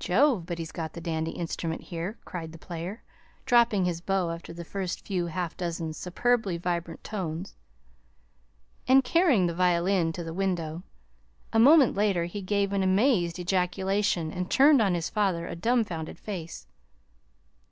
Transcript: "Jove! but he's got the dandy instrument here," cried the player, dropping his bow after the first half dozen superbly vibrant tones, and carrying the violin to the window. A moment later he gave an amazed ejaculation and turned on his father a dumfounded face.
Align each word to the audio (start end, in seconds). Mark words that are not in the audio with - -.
"Jove! 0.00 0.46
but 0.46 0.58
he's 0.58 0.72
got 0.72 0.94
the 0.94 1.02
dandy 1.02 1.32
instrument 1.32 1.82
here," 1.82 2.16
cried 2.24 2.52
the 2.52 2.58
player, 2.58 3.02
dropping 3.44 3.84
his 3.84 4.00
bow 4.00 4.30
after 4.30 4.54
the 4.54 4.64
first 4.64 5.06
half 5.06 5.54
dozen 5.54 5.92
superbly 5.92 6.56
vibrant 6.56 7.04
tones, 7.04 7.54
and 8.88 9.04
carrying 9.04 9.46
the 9.46 9.54
violin 9.54 10.14
to 10.14 10.24
the 10.24 10.32
window. 10.32 10.82
A 11.52 11.58
moment 11.58 11.94
later 11.94 12.24
he 12.24 12.40
gave 12.40 12.72
an 12.72 12.82
amazed 12.82 13.38
ejaculation 13.38 14.32
and 14.32 14.50
turned 14.50 14.80
on 14.80 14.94
his 14.94 15.10
father 15.10 15.46
a 15.46 15.54
dumfounded 15.54 16.18
face. 16.18 16.66